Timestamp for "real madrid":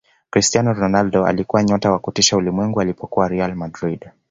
3.27-4.09